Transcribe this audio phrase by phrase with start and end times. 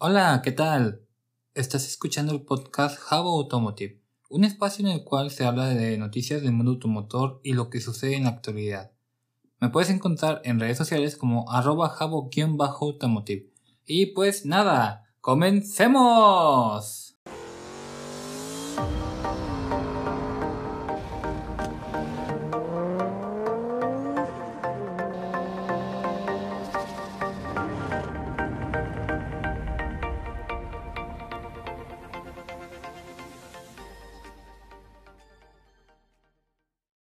[0.00, 1.00] Hola, ¿qué tal?
[1.54, 6.40] Estás escuchando el podcast Java Automotive, un espacio en el cual se habla de noticias
[6.40, 8.92] del mundo automotor y lo que sucede en la actualidad.
[9.58, 13.50] Me puedes encontrar en redes sociales como arroba javo-automotive.
[13.86, 17.18] Y pues nada, comencemos.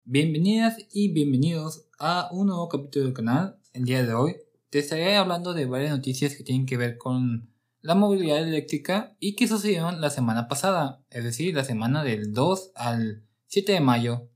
[0.10, 3.60] Bienvenidas y bienvenidos a un nuevo capítulo del canal.
[3.74, 4.38] El día de hoy
[4.70, 9.36] te estaré hablando de varias noticias que tienen que ver con la movilidad eléctrica y
[9.36, 14.30] que sucedieron la semana pasada, es decir, la semana del 2 al 7 de mayo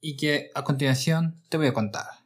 [0.00, 2.17] y que a continuación te voy a contar.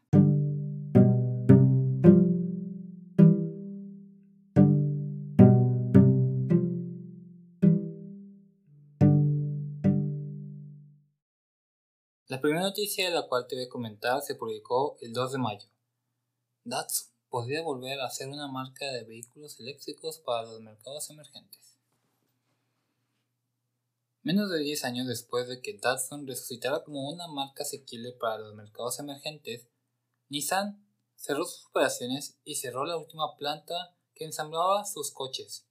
[12.43, 15.69] Primera noticia de la cual te voy a comentar se publicó el 2 de mayo.
[16.65, 21.79] Datsun podría volver a ser una marca de vehículos eléctricos para los mercados emergentes.
[24.25, 28.55] Menos de 10 años después de que Datsun resucitara como una marca asequible para los
[28.55, 29.69] mercados emergentes,
[30.29, 35.67] Nissan cerró sus operaciones y cerró la última planta que ensamblaba sus coches.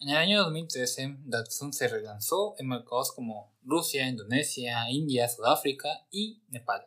[0.00, 6.42] En el año 2013, Datsun se relanzó en mercados como Rusia, Indonesia, India, Sudáfrica y
[6.48, 6.86] Nepal.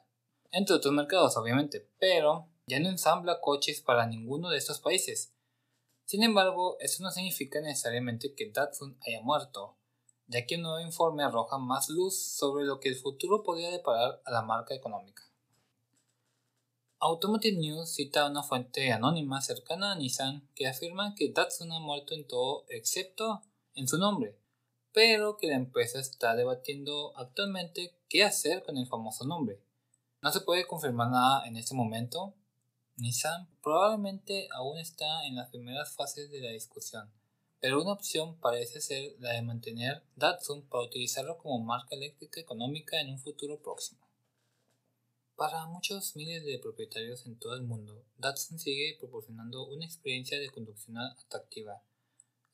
[0.52, 5.34] Entre otros mercados, obviamente, pero ya no ensambla coches para ninguno de estos países.
[6.06, 9.78] Sin embargo, eso no significa necesariamente que Datsun haya muerto,
[10.28, 14.22] ya que un nuevo informe arroja más luz sobre lo que el futuro podría deparar
[14.26, 15.24] a la marca económica.
[17.00, 22.16] Automotive News cita una fuente anónima cercana a Nissan que afirma que Datsun ha muerto
[22.16, 23.44] en todo excepto
[23.76, 24.36] en su nombre,
[24.94, 29.62] pero que la empresa está debatiendo actualmente qué hacer con el famoso nombre.
[30.24, 32.34] No se puede confirmar nada en este momento.
[32.96, 37.12] Nissan probablemente aún está en las primeras fases de la discusión,
[37.60, 43.00] pero una opción parece ser la de mantener Datsun para utilizarlo como marca eléctrica económica
[43.00, 44.07] en un futuro próximo.
[45.38, 50.50] Para muchos miles de propietarios en todo el mundo, Datsun sigue proporcionando una experiencia de
[50.50, 51.84] conducción atractiva,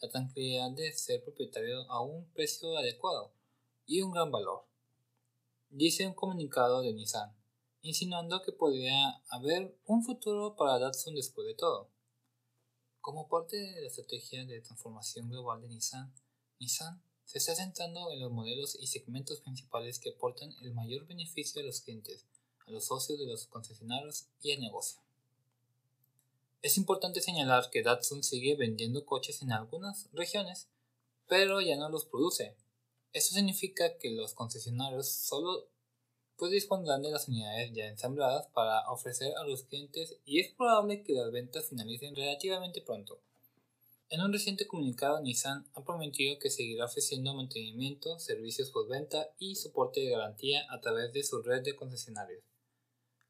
[0.02, 3.32] la tranquilidad de ser propietario a un precio adecuado
[3.86, 4.66] y un gran valor.
[5.70, 7.34] Dice un comunicado de Nissan,
[7.84, 11.90] insinuando que podría haber un futuro para Datsun después de todo.
[13.00, 16.14] Como parte de la estrategia de transformación global de Nissan,
[16.60, 21.62] Nissan se está centrando en los modelos y segmentos principales que aportan el mayor beneficio
[21.62, 22.28] a los clientes
[22.66, 25.02] a los socios de los concesionarios y el negocio.
[26.62, 30.70] Es importante señalar que Datsun sigue vendiendo coches en algunas regiones,
[31.28, 32.56] pero ya no los produce.
[33.12, 35.68] Esto significa que los concesionarios solo
[36.38, 41.04] pues dispondrán de las unidades ya ensambladas para ofrecer a los clientes y es probable
[41.04, 43.22] que las ventas finalicen relativamente pronto.
[44.10, 50.02] En un reciente comunicado, Nissan ha prometido que seguirá ofreciendo mantenimiento, servicios postventa y soporte
[50.02, 52.53] de garantía a través de su red de concesionarios.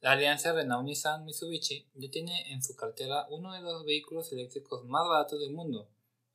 [0.03, 5.39] La alianza Renault-Nissan-Mitsubishi ya tiene en su cartera uno de los vehículos eléctricos más baratos
[5.39, 5.87] del mundo,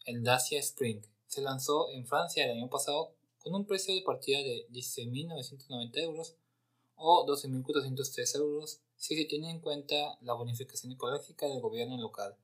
[0.06, 1.02] el Dacia Spring.
[1.26, 6.34] Se lanzó en Francia el año pasado con un precio de partida de 16.990 euros
[6.94, 12.38] o 12.403 euros si se tiene en cuenta la bonificación ecológica del gobierno local.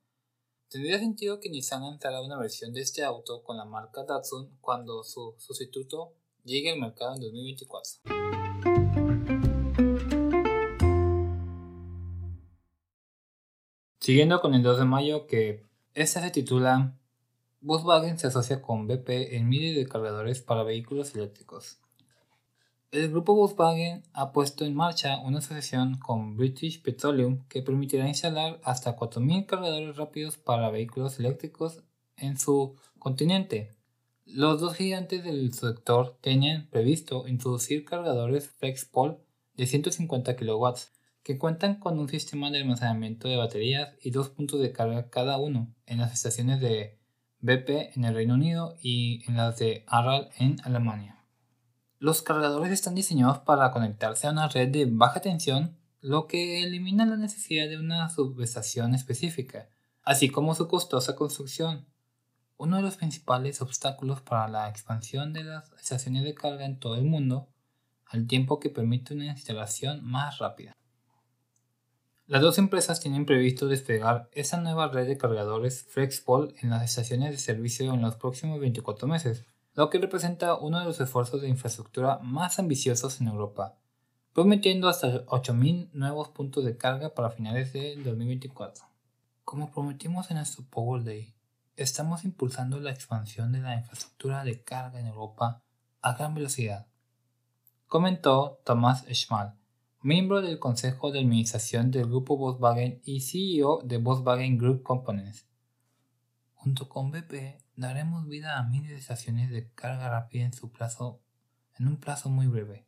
[0.69, 5.03] Tendría sentido que Nissan lanzara una versión de este auto con la marca Datsun cuando
[5.03, 6.12] su sustituto
[6.45, 8.44] llegue al mercado en 2024.
[14.05, 16.93] Siguiendo con el 2 de mayo que esta se titula
[17.63, 21.79] Volkswagen se asocia con BP en miles de cargadores para vehículos eléctricos.
[22.91, 28.61] El grupo Volkswagen ha puesto en marcha una asociación con British Petroleum que permitirá instalar
[28.63, 31.83] hasta 4.000 cargadores rápidos para vehículos eléctricos
[32.19, 33.71] en su continente.
[34.27, 39.17] Los dos gigantes del sector tenían previsto introducir cargadores FlexPol
[39.55, 40.75] de 150 kW
[41.25, 45.38] que cuentan con un sistema de almacenamiento de baterías y dos puntos de carga cada
[45.38, 46.99] uno en las estaciones de
[47.41, 51.25] BP en el Reino Unido y en las de Aral en Alemania.
[51.99, 57.06] Los cargadores están diseñados para conectarse a una red de baja tensión, lo que elimina
[57.06, 59.71] la necesidad de una subestación específica,
[60.03, 61.87] así como su costosa construcción.
[62.59, 66.97] Uno de los principales obstáculos para la expansión de las estaciones de carga en todo
[66.97, 67.49] el mundo,
[68.05, 70.75] al tiempo que permite una instalación más rápida.
[72.26, 77.32] Las dos empresas tienen previsto desplegar esa nueva red de cargadores FlexPol en las estaciones
[77.32, 79.44] de servicio en los próximos 24 meses,
[79.75, 83.76] lo que representa uno de los esfuerzos de infraestructura más ambiciosos en Europa,
[84.32, 88.87] prometiendo hasta 8.000 nuevos puntos de carga para finales de 2024.
[89.44, 91.35] Como prometimos en nuestro Power Day,
[91.76, 95.62] estamos impulsando la expansión de la infraestructura de carga en Europa
[96.00, 96.87] a gran velocidad,
[97.87, 99.59] comentó Thomas Schmal,
[100.05, 105.47] miembro del Consejo de Administración del Grupo Volkswagen y CEO de Volkswagen Group Components.
[106.53, 110.53] Junto con BP, daremos vida a miles de estaciones de carga rápida en,
[111.89, 112.87] un plazo muy breve.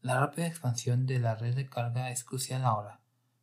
[0.00, 3.02] La rápida expansión de la red de carga es crucial ahora.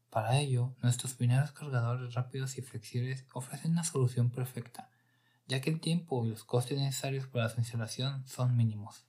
[0.09, 4.89] Para ello, nuestros primeros cargadores rápidos y flexibles ofrecen una solución perfecta,
[5.45, 9.05] ya que el tiempo y los costes necesarios para su instalación son mínimos.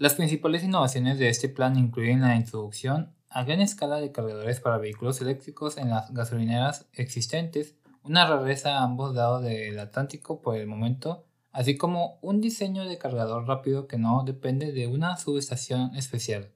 [0.00, 4.78] Las principales innovaciones de este plan incluyen la introducción a gran escala de cargadores para
[4.78, 7.74] vehículos eléctricos en las gasolineras existentes,
[8.04, 12.96] una rareza a ambos lados del Atlántico por el momento, así como un diseño de
[12.96, 16.52] cargador rápido que no depende de una subestación especial.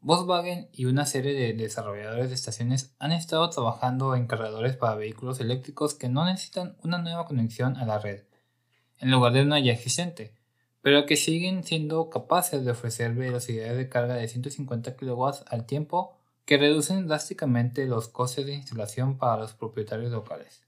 [0.00, 5.38] Volkswagen y una serie de desarrolladores de estaciones han estado trabajando en cargadores para vehículos
[5.40, 8.22] eléctricos que no necesitan una nueva conexión a la red,
[9.00, 10.39] en lugar de una ya existente
[10.82, 16.16] pero que siguen siendo capaces de ofrecer velocidades de carga de 150 kW al tiempo
[16.44, 20.64] que reducen drásticamente los costes de instalación para los propietarios locales.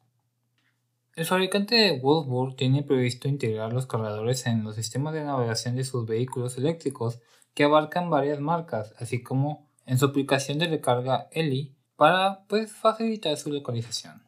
[1.14, 5.84] El fabricante de Wolfsburg tiene previsto integrar los cargadores en los sistemas de navegación de
[5.84, 7.20] sus vehículos eléctricos
[7.52, 13.36] que abarcan varias marcas, así como en su aplicación de recarga ELI para pues, facilitar
[13.36, 14.22] su localización.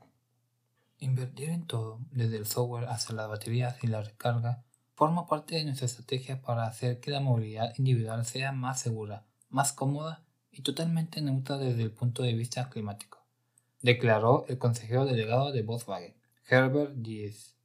[0.98, 4.62] Invertir en todo, desde el software hasta las baterías y la recarga,
[4.94, 9.72] forma parte de nuestra estrategia para hacer que la movilidad individual sea más segura, más
[9.72, 13.24] cómoda y totalmente neutra desde el punto de vista climático,
[13.82, 16.14] declaró el consejero delegado de Volkswagen,
[16.48, 17.56] Herbert Dies.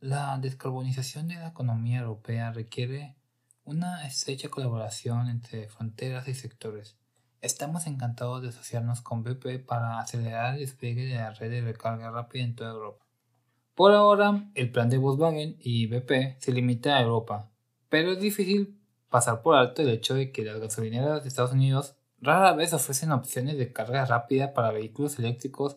[0.00, 3.16] La descarbonización de la economía europea requiere
[3.64, 6.96] una estrecha colaboración entre fronteras y sectores.
[7.40, 12.10] Estamos encantados de asociarnos con BP para acelerar el despliegue de la red de recarga
[12.10, 13.07] rápida en toda Europa.
[13.78, 17.48] Por ahora, el plan de Volkswagen y BP se limita a Europa,
[17.88, 18.76] pero es difícil
[19.08, 23.12] pasar por alto el hecho de que las gasolineras de Estados Unidos rara vez ofrecen
[23.12, 25.76] opciones de carga rápida para vehículos eléctricos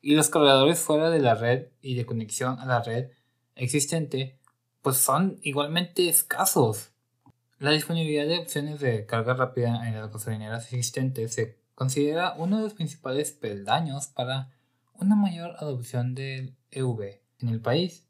[0.00, 3.10] y los cargadores fuera de la red y de conexión a la red
[3.56, 4.38] existente
[4.80, 6.92] pues son igualmente escasos.
[7.58, 12.62] La disponibilidad de opciones de carga rápida en las gasolineras existentes se considera uno de
[12.62, 14.52] los principales peldaños para
[14.94, 18.06] una mayor adopción del EV en el país.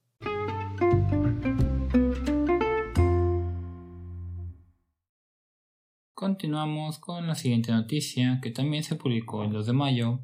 [6.15, 10.21] Continuamos con la siguiente noticia que también se publicó el 2 de mayo.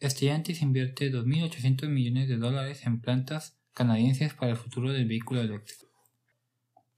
[0.00, 5.88] Estudiantes invierte 2.800 millones de dólares en plantas canadienses para el futuro del vehículo eléctrico.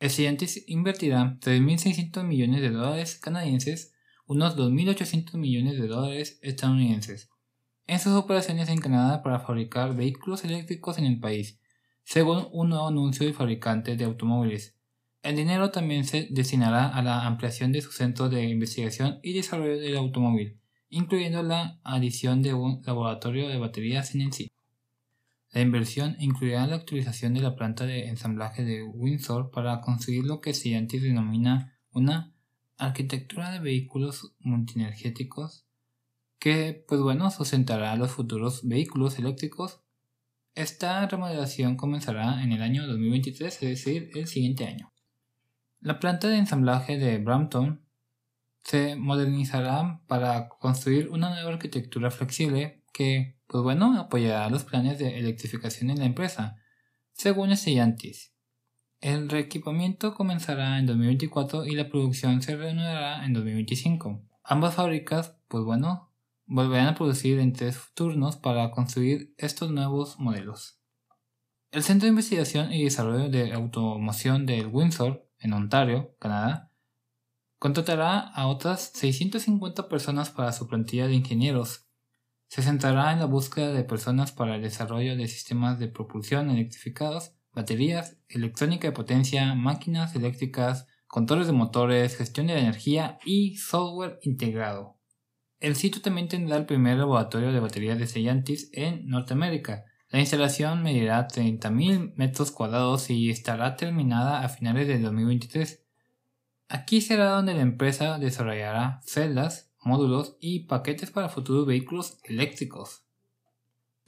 [0.01, 3.95] Estudiantes invertirá 3.600 millones de dólares canadienses,
[4.27, 7.31] unos 2.800 millones de dólares estadounidenses,
[7.91, 11.59] en sus operaciones en Canadá para fabricar vehículos eléctricos en el país,
[12.05, 14.77] según un nuevo anuncio del fabricante de automóviles.
[15.25, 19.81] El dinero también se destinará a la ampliación de su centro de investigación y desarrollo
[19.81, 24.55] del automóvil, incluyendo la adición de un laboratorio de baterías en el sitio.
[25.51, 30.41] La inversión incluirá la actualización de la planta de ensamblaje de Windsor para conseguir lo
[30.41, 32.33] que se antes denomina una
[32.79, 35.67] arquitectura de vehículos multienergéticos
[36.41, 39.83] que pues bueno sustentará los futuros vehículos eléctricos.
[40.55, 44.93] Esta remodelación comenzará en el año 2023, es decir, el siguiente año.
[45.81, 47.85] La planta de ensamblaje de Brampton
[48.65, 55.19] se modernizará para construir una nueva arquitectura flexible que, pues bueno, apoyará los planes de
[55.19, 56.57] electrificación en la empresa,
[57.13, 58.35] según Stellantis.
[59.01, 64.23] El reequipamiento comenzará en 2024 y la producción se reanudará en 2025.
[64.43, 66.10] Ambas fábricas, pues bueno,
[66.51, 70.81] volverán a producir en tres turnos para construir estos nuevos modelos.
[71.71, 76.73] El Centro de Investigación y Desarrollo de Automoción del Windsor, en Ontario, Canadá,
[77.61, 81.87] contratará a otras 650 personas para su plantilla de ingenieros.
[82.49, 87.33] Se centrará en la búsqueda de personas para el desarrollo de sistemas de propulsión electrificados,
[87.53, 94.19] baterías, electrónica de potencia, máquinas eléctricas, controles de motores, gestión de la energía y software
[94.23, 95.00] integrado.
[95.61, 99.85] El sitio también tendrá el primer laboratorio de baterías de Stellantis en Norteamérica.
[100.09, 105.85] La instalación medirá 30.000 metros cuadrados y estará terminada a finales de 2023.
[106.69, 113.03] Aquí será donde la empresa desarrollará celdas módulos y paquetes para futuros vehículos eléctricos.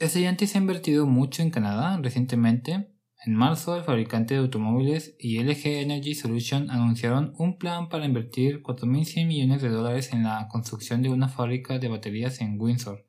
[0.01, 2.92] Stellantis ha invertido mucho en Canadá recientemente.
[3.25, 8.61] En marzo, el fabricante de automóviles y LG Energy Solution anunciaron un plan para invertir
[8.61, 13.07] 4.100 millones de dólares en la construcción de una fábrica de baterías en Windsor.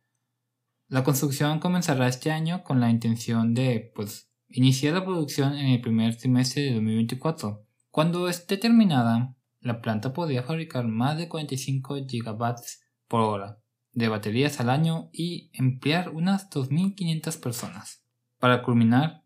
[0.87, 5.81] La construcción comenzará este año con la intención de, pues, iniciar la producción en el
[5.81, 7.67] primer trimestre de 2024.
[7.91, 13.59] Cuando esté terminada, la planta podría fabricar más de 45 gigawatts por hora
[13.95, 18.05] de baterías al año y emplear unas 2.500 personas.
[18.39, 19.24] Para culminar,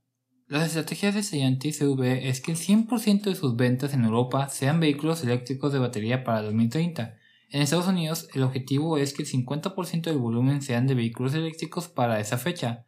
[0.49, 4.81] las estrategias de Stellantis CV es que el 100% de sus ventas en Europa sean
[4.81, 7.17] vehículos eléctricos de batería para 2030.
[7.51, 11.89] En Estados Unidos, el objetivo es que el 50% del volumen sean de vehículos eléctricos
[11.89, 12.87] para esa fecha.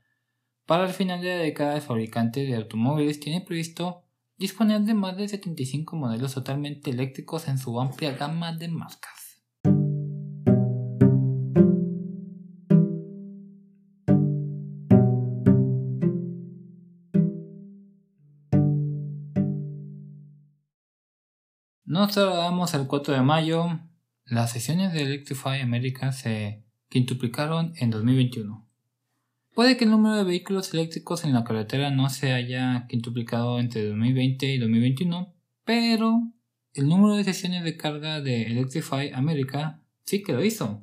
[0.64, 4.04] Para el final de la década, el fabricante de automóviles tiene previsto
[4.38, 9.19] disponer de más de 75 modelos totalmente eléctricos en su amplia gama de marcas.
[22.00, 23.78] Nos trasladamos al 4 de mayo.
[24.24, 28.66] Las sesiones de Electrify America se quintuplicaron en 2021.
[29.54, 33.86] Puede que el número de vehículos eléctricos en la carretera no se haya quintuplicado entre
[33.86, 35.34] 2020 y 2021,
[35.66, 36.22] pero
[36.72, 40.82] el número de sesiones de carga de Electrify America sí que lo hizo.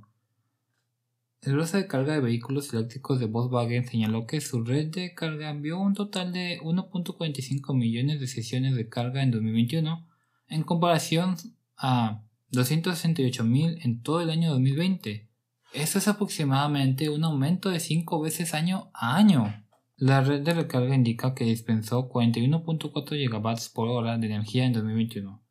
[1.41, 5.49] El brazo de carga de vehículos eléctricos de Volkswagen señaló que su red de carga
[5.49, 10.06] envió un total de 1.45 millones de sesiones de carga en 2021
[10.49, 11.35] en comparación
[11.77, 15.27] a 268.000 en todo el año 2020.
[15.73, 19.63] Eso es aproximadamente un aumento de 5 veces año a año.
[19.97, 25.41] La red de recarga indica que dispensó 41.4 GB por hora de energía en 2021,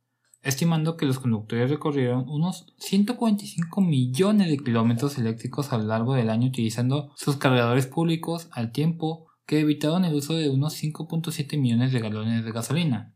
[0.43, 6.31] estimando que los conductores recorrieron unos 145 millones de kilómetros eléctricos a lo largo del
[6.31, 11.93] año utilizando sus cargadores públicos al tiempo que evitaron el uso de unos 5.7 millones
[11.93, 13.16] de galones de gasolina.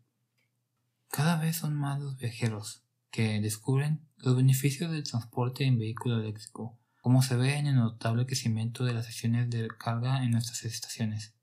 [1.11, 6.79] Cada vez son más los viajeros que descubren los beneficios del transporte en vehículo eléctrico,
[7.01, 11.35] como se ve en el notable crecimiento de las sesiones de carga en nuestras estaciones.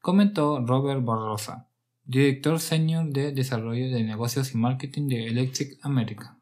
[0.00, 1.68] Comentó Robert Barrosa,
[2.02, 6.40] director senior de desarrollo de negocios y marketing de Electric America.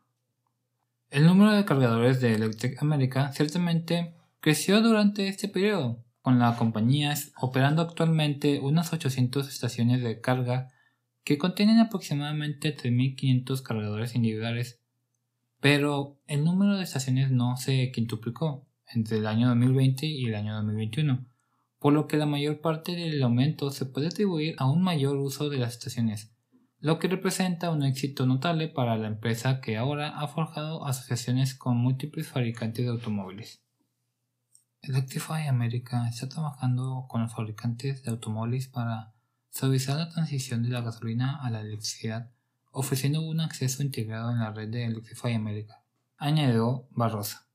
[1.10, 7.14] El número de cargadores de Electric America ciertamente creció durante este periodo, con la compañía
[7.36, 10.70] operando actualmente unas 800 estaciones de carga
[11.24, 14.80] que contienen aproximadamente 3.500 cargadores individuales,
[15.60, 20.54] pero el número de estaciones no se quintuplicó entre el año 2020 y el año
[20.56, 21.26] 2021,
[21.78, 25.48] por lo que la mayor parte del aumento se puede atribuir a un mayor uso
[25.48, 26.34] de las estaciones,
[26.78, 31.78] lo que representa un éxito notable para la empresa que ahora ha forjado asociaciones con
[31.78, 33.64] múltiples fabricantes de automóviles.
[34.82, 39.13] Electrify America está trabajando con los fabricantes de automóviles para
[39.54, 42.28] suavizar la transición de la gasolina a la electricidad,
[42.72, 45.84] ofreciendo un acceso integrado en la red de Electrify America,
[46.16, 47.46] añadió Barrosa.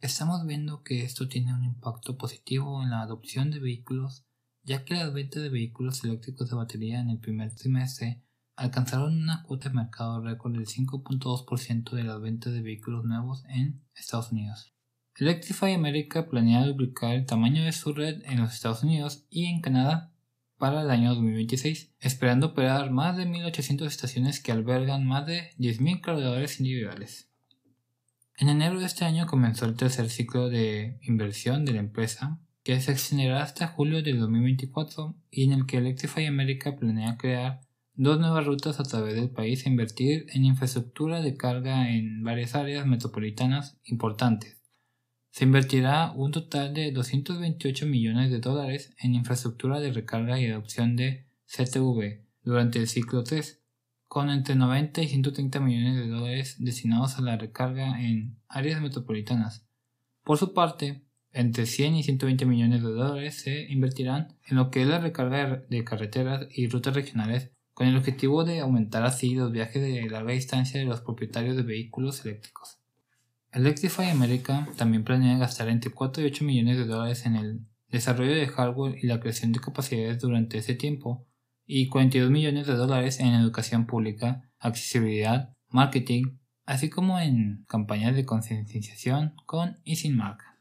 [0.00, 4.24] Estamos viendo que esto tiene un impacto positivo en la adopción de vehículos,
[4.64, 8.20] ya que las ventas de vehículos eléctricos de batería en el primer trimestre
[8.56, 13.80] alcanzaron una cuota de mercado récord del 5.2% de las ventas de vehículos nuevos en
[13.94, 14.74] Estados Unidos.
[15.16, 19.60] Electrify America planea duplicar el tamaño de su red en los Estados Unidos y en
[19.60, 20.13] Canadá
[20.64, 26.00] para el año 2026, esperando operar más de 1.800 estaciones que albergan más de 10.000
[26.00, 27.28] cargadores individuales.
[28.38, 32.80] En enero de este año comenzó el tercer ciclo de inversión de la empresa, que
[32.80, 37.60] se extenderá hasta julio de 2024 y en el que Electrify America planea crear
[37.92, 42.54] dos nuevas rutas a través del país e invertir en infraestructura de carga en varias
[42.54, 44.63] áreas metropolitanas importantes
[45.34, 50.94] se invertirá un total de 228 millones de dólares en infraestructura de recarga y adopción
[50.94, 53.60] de CTV durante el ciclo 3,
[54.06, 59.66] con entre 90 y 130 millones de dólares destinados a la recarga en áreas metropolitanas.
[60.22, 64.82] Por su parte, entre 100 y 120 millones de dólares se invertirán en lo que
[64.82, 69.50] es la recarga de carreteras y rutas regionales con el objetivo de aumentar así los
[69.50, 72.83] viajes de larga distancia de los propietarios de vehículos eléctricos.
[73.54, 78.34] Electrify America también planea gastar entre 4 y 8 millones de dólares en el desarrollo
[78.34, 81.28] de hardware y la creación de capacidades durante ese tiempo,
[81.64, 88.24] y 42 millones de dólares en educación pública, accesibilidad, marketing, así como en campañas de
[88.24, 90.60] concienciación con y sin marca.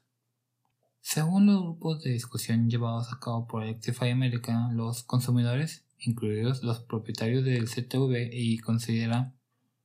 [1.02, 6.82] Según los grupos de discusión llevados a cabo por Electrify America, los consumidores, incluidos los
[6.82, 9.34] propietarios del CTV, y considera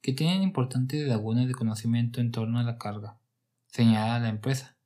[0.00, 3.18] que tienen importantes lagunas de conocimiento en torno a la carga,
[3.66, 4.76] señala la empresa.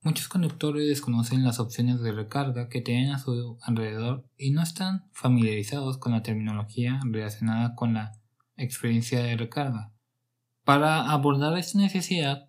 [0.00, 5.10] Muchos conductores desconocen las opciones de recarga que tienen a su alrededor y no están
[5.12, 8.12] familiarizados con la terminología relacionada con la
[8.56, 9.92] experiencia de recarga.
[10.64, 12.48] Para abordar esta necesidad,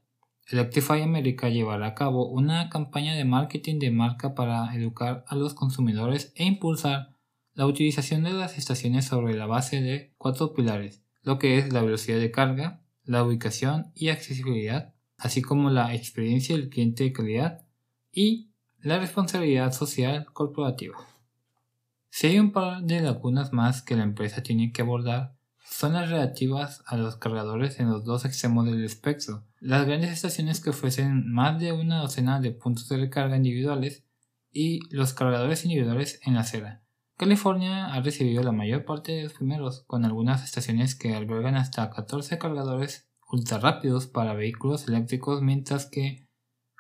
[0.52, 5.54] Electrify America llevará a cabo una campaña de marketing de marca para educar a los
[5.54, 7.16] consumidores e impulsar
[7.54, 11.84] la utilización de las estaciones sobre la base de cuatro pilares, lo que es la
[11.84, 17.62] velocidad de carga, la ubicación y accesibilidad, así como la experiencia del cliente de calidad
[18.12, 18.50] y
[18.82, 20.98] la responsabilidad social corporativa.
[22.10, 26.10] Si hay un par de lagunas más que la empresa tiene que abordar, son las
[26.10, 29.46] relativas a los cargadores en los dos extremos del espectro.
[29.60, 34.04] Las grandes estaciones que ofrecen más de una docena de puntos de recarga individuales
[34.52, 36.82] y los cargadores individuales en la acera.
[37.20, 41.90] California ha recibido la mayor parte de los primeros, con algunas estaciones que albergan hasta
[41.90, 46.30] 14 cargadores ultra rápidos para vehículos eléctricos, mientras que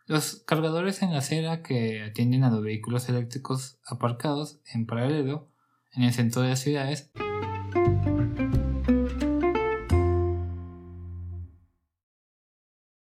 [0.05, 5.51] los cargadores en la acera que atienden a los vehículos eléctricos aparcados en paralelo
[5.91, 7.11] en el centro de las ciudades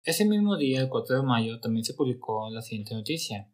[0.05, 3.49] Ese mismo día, el 4 de mayo, también se publicó la siguiente noticia.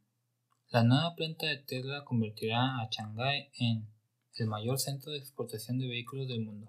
[0.72, 3.88] La nueva planta de Tesla convertirá a Shanghái en
[4.34, 6.68] el mayor centro de exportación de vehículos del mundo.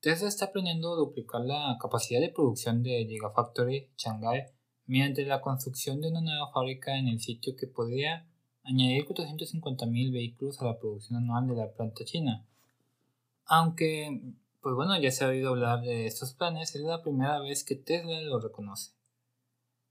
[0.00, 4.52] Tesla está planeando duplicar la capacidad de producción de Gigafactory Shanghai
[4.84, 8.28] mediante la construcción de una nueva fábrica en el sitio que podría
[8.64, 12.46] añadir 450.000 vehículos a la producción anual de la planta china.
[13.46, 17.64] Aunque, pues bueno, ya se ha oído hablar de estos planes, es la primera vez
[17.64, 18.97] que Tesla lo reconoce.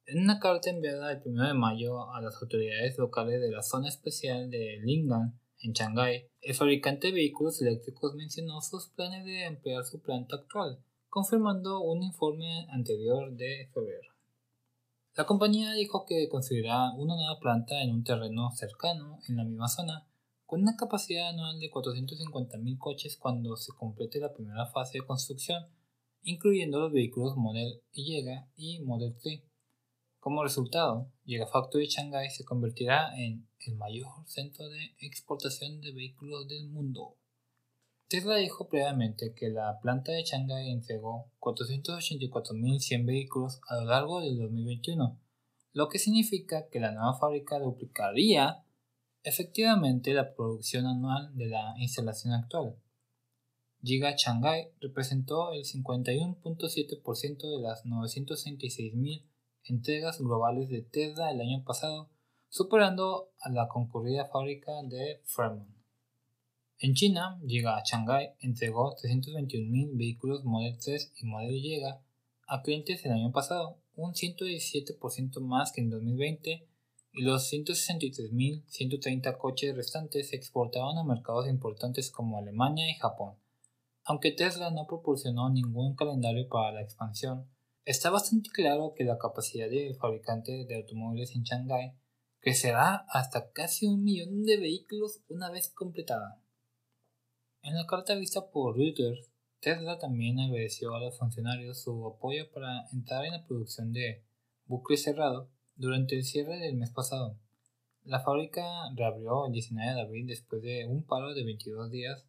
[0.10, 3.90] En una carta enviada el 1 de mayo a las autoridades locales de la zona
[3.90, 9.84] especial de Lingang, en Shanghái, el fabricante de vehículos eléctricos mencionó sus planes de ampliar
[9.84, 14.14] su planta actual, confirmando un informe anterior de febrero.
[15.18, 19.68] La compañía dijo que construirá una nueva planta en un terreno cercano en la misma
[19.68, 20.08] zona,
[20.46, 25.68] con una capacidad anual de 450.000 coches cuando se complete la primera fase de construcción,
[26.24, 28.24] incluyendo los vehículos Model Y
[28.56, 29.42] y Model 3.
[30.28, 36.68] Como resultado, Gigafactory Shanghai se convertirá en el mayor centro de exportación de vehículos del
[36.68, 37.16] mundo.
[38.10, 44.38] Tesla dijo previamente que la planta de Shanghai entregó 484.100 vehículos a lo largo del
[44.38, 45.18] 2021,
[45.72, 48.66] lo que significa que la nueva fábrica duplicaría
[49.24, 52.76] efectivamente la producción anual de la instalación actual.
[53.82, 59.24] Giga Shanghai representó el 51.7% de las 966.000
[59.68, 62.10] entregas globales de Tesla el año pasado,
[62.50, 65.70] superando a la concurrida fábrica de Fremont.
[66.80, 71.82] En China, llega a Shanghai entregó 321.000 vehículos Model 3 y Model Y
[72.50, 76.68] a clientes el año pasado, un 117% más que en 2020,
[77.14, 83.34] y los 163.130 coches restantes se exportaban a mercados importantes como Alemania y Japón.
[84.06, 87.50] Aunque Tesla no proporcionó ningún calendario para la expansión,
[87.88, 91.94] Está bastante claro que la capacidad del fabricante de automóviles en Shanghái
[92.42, 96.44] crecerá hasta casi un millón de vehículos una vez completada.
[97.62, 102.90] En la carta vista por Reuters, Tesla también agradeció a los funcionarios su apoyo para
[102.92, 104.26] entrar en la producción de
[104.66, 107.40] bucle cerrado durante el cierre del mes pasado.
[108.04, 108.66] La fábrica
[108.98, 112.26] reabrió el 19 de abril después de un paro de 22 días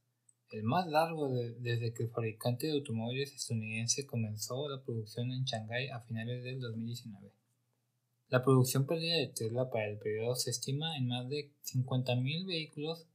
[0.51, 5.89] el más largo desde que el fabricante de automóviles estadounidense comenzó la producción en Shanghái
[5.89, 7.33] a finales del 2019.
[8.29, 13.07] La producción perdida de Tesla para el periodo se estima en más de 50.000 vehículos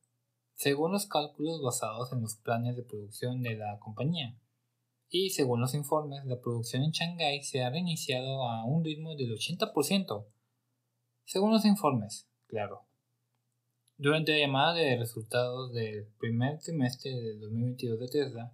[0.55, 4.37] según los cálculos basados en los planes de producción de la compañía.
[5.09, 9.31] Y según los informes, la producción en Shanghái se ha reiniciado a un ritmo del
[9.31, 10.25] 80%.
[11.25, 12.87] Según los informes, claro.
[13.97, 18.51] Durante la llamada de resultados del primer trimestre del 2022 de Tesla,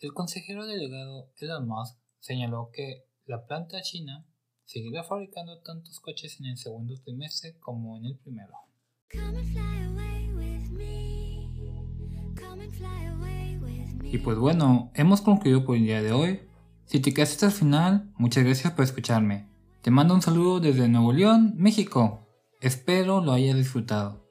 [0.00, 4.26] el consejero delegado Elon Musk señaló que la planta china
[4.64, 8.52] seguirá fabricando tantos coches en el segundo trimestre como en el primero.
[14.02, 16.40] Y pues bueno, hemos concluido por el día de hoy.
[16.86, 19.46] Si te quedaste hasta el final, muchas gracias por escucharme.
[19.80, 22.26] Te mando un saludo desde Nuevo León, México.
[22.60, 24.21] Espero lo hayas disfrutado.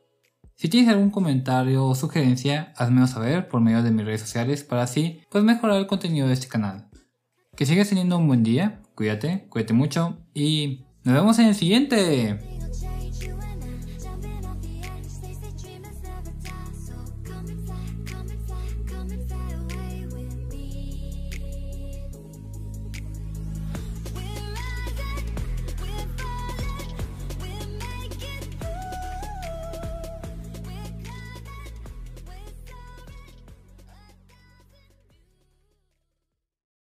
[0.62, 4.84] Si tienes algún comentario o sugerencia, házmelo saber por medio de mis redes sociales para
[4.84, 6.88] así pues mejorar el contenido de este canal.
[7.56, 12.51] Que sigas teniendo un buen día, cuídate, cuídate mucho y nos vemos en el siguiente.